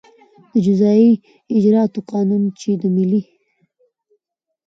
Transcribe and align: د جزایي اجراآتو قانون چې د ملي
د 0.51 0.53
جزایي 0.67 1.11
اجراآتو 1.55 1.99
قانون 2.11 2.43
چې 2.59 2.69
د 2.81 2.83
ملي 2.95 3.21